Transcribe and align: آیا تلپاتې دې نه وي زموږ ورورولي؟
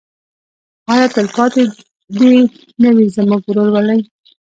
آیا 0.93 1.07
تلپاتې 1.15 1.63
دې 2.17 2.31
نه 2.81 2.89
وي 2.95 3.05
زموږ 3.15 3.41
ورورولي؟ 3.45 3.99